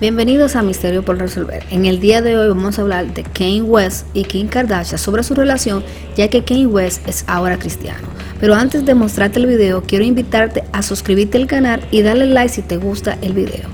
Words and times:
Bienvenidos 0.00 0.54
a 0.54 0.62
Misterio 0.62 1.04
por 1.04 1.18
Resolver. 1.18 1.64
En 1.72 1.84
el 1.84 1.98
día 1.98 2.22
de 2.22 2.38
hoy 2.38 2.46
vamos 2.46 2.78
a 2.78 2.82
hablar 2.82 3.12
de 3.14 3.24
Kanye 3.24 3.62
West 3.62 4.06
y 4.14 4.22
Kim 4.22 4.46
Kardashian 4.46 4.96
sobre 4.96 5.24
su 5.24 5.34
relación, 5.34 5.82
ya 6.16 6.28
que 6.28 6.44
Kanye 6.44 6.68
West 6.68 7.08
es 7.08 7.24
ahora 7.26 7.58
cristiano. 7.58 8.06
Pero 8.38 8.54
antes 8.54 8.86
de 8.86 8.94
mostrarte 8.94 9.40
el 9.40 9.46
video, 9.46 9.82
quiero 9.82 10.04
invitarte 10.04 10.62
a 10.72 10.82
suscribirte 10.82 11.36
al 11.36 11.48
canal 11.48 11.84
y 11.90 12.02
darle 12.02 12.26
like 12.26 12.48
si 12.48 12.62
te 12.62 12.76
gusta 12.76 13.18
el 13.22 13.32
video. 13.32 13.68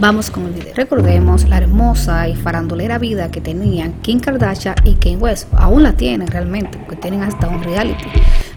Vamos 0.00 0.30
con 0.30 0.44
el 0.44 0.52
video. 0.52 0.74
Recordemos 0.74 1.48
la 1.48 1.56
hermosa 1.56 2.28
y 2.28 2.36
farandulera 2.36 2.98
vida 2.98 3.30
que 3.30 3.40
tenían 3.40 3.94
Kim 4.02 4.20
Kardashian 4.20 4.74
y 4.84 4.96
Kanye 4.96 5.16
West. 5.16 5.48
Aún 5.56 5.82
la 5.82 5.94
tienen 5.94 6.28
realmente, 6.28 6.76
porque 6.76 6.96
tienen 6.96 7.22
hasta 7.22 7.48
un 7.48 7.62
reality. 7.62 8.04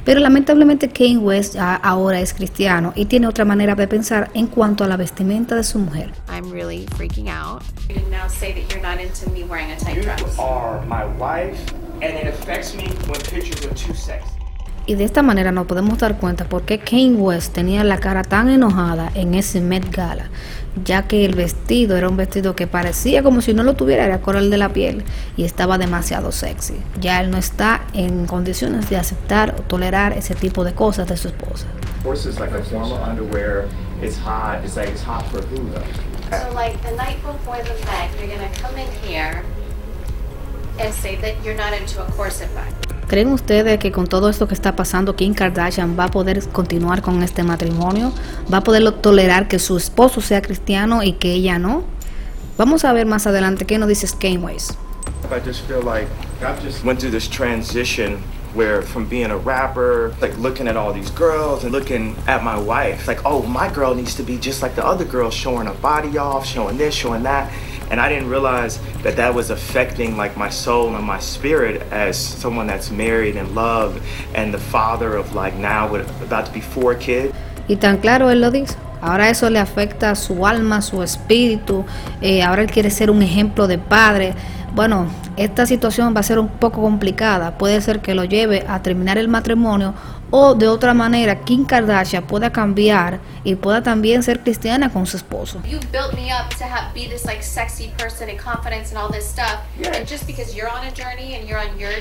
Pero 0.05 0.19
lamentablemente 0.19 0.89
Kanye 0.89 1.17
West 1.17 1.55
ya 1.55 1.75
ahora 1.75 2.19
es 2.19 2.33
cristiano 2.33 2.91
y 2.95 3.05
tiene 3.05 3.27
otra 3.27 3.45
manera 3.45 3.73
de 3.75 3.87
pensar 3.87 4.29
en 4.33 4.47
cuanto 4.47 4.83
a 4.83 4.87
la 4.87 4.97
vestimenta 4.97 5.55
de 5.55 5.63
su 5.63 5.79
mujer. 5.79 6.11
I'm 6.29 6.51
really 6.51 6.85
freaking 6.97 7.29
out. 7.29 7.63
You 7.89 8.01
now 8.09 8.27
say 8.27 8.51
that 8.53 8.69
you're 8.73 8.81
not 8.85 8.99
into 8.99 9.29
me 9.29 9.43
wearing 9.45 9.71
a 9.71 9.77
tight 9.77 9.95
You 9.95 10.03
dress. 10.03 10.37
are 10.37 10.85
my 10.87 11.05
wife, 11.17 11.57
and 12.01 12.17
it 12.17 12.27
affects 12.27 12.75
me 12.75 12.83
when 13.07 13.21
pictures 13.21 13.63
are 13.65 13.73
too 13.75 13.93
sexy. 13.93 14.29
Y 14.85 14.95
de 14.95 15.05
esta 15.05 15.21
manera 15.21 15.53
nos 15.53 15.65
podemos 15.65 15.97
dar 15.97 16.17
cuenta 16.17 16.43
por 16.43 16.63
qué 16.63 16.79
Kanye 16.79 17.15
West 17.15 17.53
tenía 17.53 17.85
la 17.85 17.99
cara 17.99 18.21
tan 18.21 18.49
enojada 18.49 19.09
en 19.15 19.33
ese 19.33 19.61
Met 19.61 19.89
Gala, 19.95 20.29
ya 20.83 21.03
que 21.03 21.23
el 21.23 21.35
vestido 21.35 21.95
era 21.95 22.09
un 22.09 22.17
vestido 22.17 22.53
que 22.53 22.67
parecía 22.67 23.23
como 23.23 23.39
si 23.39 23.53
no 23.53 23.63
lo 23.63 23.75
tuviera, 23.75 24.03
era 24.03 24.19
color 24.19 24.49
de 24.49 24.57
la 24.57 24.69
piel 24.69 25.05
y 25.37 25.45
estaba 25.45 25.77
demasiado 25.77 26.33
sexy. 26.33 26.75
Ya 26.99 27.21
él 27.21 27.31
no 27.31 27.37
está 27.37 27.85
en 27.93 28.25
condiciones 28.25 28.89
de 28.89 28.97
aceptar 28.97 29.55
o 29.57 29.61
tolerar 29.61 30.17
ese 30.17 30.35
tipo 30.35 30.65
de 30.65 30.73
cosas 30.73 31.07
de 31.07 31.15
su 31.15 31.29
esposa. 31.29 31.67
So, 36.31 36.51
like 36.55 36.81
the 36.81 36.95
night 36.95 37.21
before 37.21 37.61
the 37.61 37.75
Met, 37.85 38.09
you're 38.17 38.27
gonna 38.27 38.49
come 38.59 38.75
in 38.75 38.89
here 39.07 39.43
¿Creen 43.07 43.27
ustedes 43.29 43.79
que 43.79 43.91
con 43.91 44.07
todo 44.07 44.29
esto 44.29 44.47
que 44.47 44.53
está 44.53 44.75
pasando, 44.75 45.15
Kim 45.15 45.33
Kardashian 45.33 45.97
va 45.97 46.05
a 46.05 46.11
poder 46.11 46.47
continuar 46.49 47.01
con 47.01 47.21
este 47.21 47.43
matrimonio? 47.43 48.11
¿Va 48.51 48.57
a 48.57 48.63
poder 48.63 48.91
tolerar 48.93 49.47
que 49.47 49.59
su 49.59 49.77
esposo 49.77 50.19
sea 50.19 50.41
cristiano 50.41 51.03
y 51.03 51.13
que 51.13 51.31
ella 51.31 51.59
no? 51.59 51.83
Vamos 52.57 52.85
a 52.85 52.93
ver 52.93 53.05
más 53.05 53.27
adelante 53.27 53.65
qué 53.65 53.77
nos 53.77 53.87
dice 53.87 54.07
Kanye 54.19 54.37
West. 54.37 54.71
I 55.31 55.39
just 55.39 55.65
feel 55.67 55.81
like 55.81 56.07
I've 56.41 56.61
just 56.63 56.83
went 56.83 56.99
through 56.99 57.11
this 57.11 57.27
transition 57.29 58.17
where 58.53 58.81
from 58.81 59.07
being 59.07 59.31
a 59.31 59.37
rapper, 59.37 60.13
like 60.21 60.37
looking 60.37 60.67
at 60.67 60.77
all 60.77 60.93
these 60.93 61.09
girls 61.11 61.63
and 61.63 61.71
looking 61.71 62.15
at 62.27 62.43
my 62.43 62.57
wife, 62.57 63.07
like, 63.07 63.21
oh, 63.25 63.41
my 63.43 63.67
girl 63.73 63.95
needs 63.95 64.15
to 64.15 64.23
be 64.23 64.37
just 64.37 64.61
like 64.61 64.75
the 64.75 64.85
other 64.85 65.05
girls, 65.05 65.33
showing 65.33 65.65
her 65.67 65.73
body 65.81 66.17
off, 66.17 66.45
showing 66.45 66.77
this, 66.77 66.93
showing 66.93 67.23
that. 67.23 67.51
And 67.93 68.01
I 68.01 68.09
didn't 68.09 68.31
realize 68.31 68.79
that 69.03 69.17
that 69.17 69.35
was 69.35 69.51
affecting 69.51 70.17
like 70.17 70.35
my 70.35 70.49
soul 70.49 70.95
and 70.95 71.05
my 71.05 71.19
spirit 71.19 71.83
as 71.91 72.17
someone 72.17 72.65
that's 72.65 72.89
married 72.89 73.35
and 73.35 73.53
loved 73.53 74.01
and 74.33 74.51
the 74.51 74.57
father 74.57 75.15
of 75.15 75.35
like 75.35 75.53
now 75.57 75.87
with 75.87 76.09
about 76.23 76.47
to 76.47 76.51
be 76.51 76.59
four 76.59 76.95
kids. 76.95 77.35
Y 77.69 77.75
tan 77.75 77.97
claro 77.97 78.31
él 78.31 78.41
lo 78.41 78.49
dice. 78.49 78.75
Ahora 78.99 79.29
eso 79.29 79.47
le 79.47 79.59
afecta 79.59 80.09
a 80.09 80.15
su 80.15 80.43
alma, 80.47 80.81
su 80.81 81.03
espíritu. 81.03 81.85
eh, 82.19 82.41
ahora 82.41 82.63
él 82.63 82.71
quiere 82.71 82.89
ser 82.89 83.11
un 83.11 83.21
ejemplo 83.21 83.67
de 83.67 83.77
padre. 83.77 84.33
Bueno, 84.73 85.05
esta 85.37 85.67
situación 85.67 86.15
va 86.15 86.21
a 86.21 86.23
ser 86.23 86.39
un 86.39 86.47
poco 86.47 86.81
complicada. 86.81 87.59
Puede 87.59 87.79
ser 87.81 87.99
que 88.01 88.15
lo 88.15 88.23
lleve 88.23 88.65
a 88.67 88.81
terminar 88.81 89.19
el 89.19 89.27
matrimonio 89.27 89.93
o 90.31 90.55
de 90.55 90.67
otra 90.67 90.95
manera 90.95 91.41
Kim 91.41 91.63
Kardashian 91.63 92.23
pueda 92.23 92.51
cambiar 92.51 93.19
y 93.43 93.53
pueda 93.53 93.83
también 93.83 94.23
ser 94.23 94.39
cristiana 94.39 94.89
con 94.89 95.05
su 95.05 95.17
esposo. 95.17 95.61
You 95.63 95.79
built 95.91 96.13
me 96.15 96.33
up 96.33 96.49
to 96.57 96.63
have, 96.63 96.91
be 96.91 97.07
this 97.07 97.23
like 97.23 97.43
sexy 97.43 97.91
person 97.99 98.29
and 98.29 98.39
confidence 98.39 98.89
and 98.89 98.97
all 98.97 99.11
this 99.11 99.29
stuff. 99.29 99.59
Yeah. 99.79 99.95
And 99.95 100.09
just 100.09 100.25
because 100.25 100.55
you're 100.55 100.69
on 100.69 100.83
a 100.87 100.91
journey 100.91 101.35
and 101.35 101.47
you're 101.47 101.59
on 101.59 101.77
your 101.77 101.91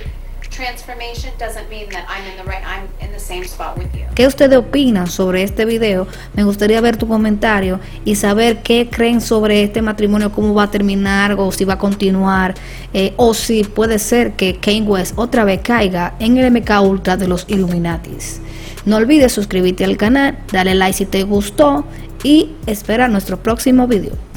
¿Qué 4.14 4.26
ustedes 4.26 4.58
opinan 4.58 5.06
sobre 5.06 5.42
este 5.42 5.64
video? 5.64 6.06
Me 6.34 6.44
gustaría 6.44 6.80
ver 6.80 6.96
tu 6.96 7.08
comentario 7.08 7.80
y 8.04 8.16
saber 8.16 8.62
qué 8.62 8.88
creen 8.90 9.20
sobre 9.20 9.62
este 9.62 9.82
matrimonio, 9.82 10.32
cómo 10.32 10.54
va 10.54 10.64
a 10.64 10.70
terminar 10.70 11.36
o 11.38 11.50
si 11.52 11.64
va 11.64 11.74
a 11.74 11.78
continuar 11.78 12.54
eh, 12.92 13.14
o 13.16 13.34
si 13.34 13.64
puede 13.64 13.98
ser 13.98 14.32
que 14.32 14.56
Kanye 14.56 14.82
West 14.82 15.14
otra 15.16 15.44
vez 15.44 15.60
caiga 15.62 16.14
en 16.18 16.36
el 16.36 16.50
MK 16.50 16.70
Ultra 16.82 17.16
de 17.16 17.28
los 17.28 17.46
Illuminatis. 17.48 18.40
No 18.84 18.96
olvides 18.96 19.32
suscribirte 19.32 19.84
al 19.84 19.96
canal, 19.96 20.38
darle 20.50 20.74
like 20.74 20.96
si 20.96 21.06
te 21.06 21.22
gustó 21.22 21.84
y 22.22 22.50
espera 22.66 23.08
nuestro 23.08 23.42
próximo 23.42 23.86
video. 23.86 24.31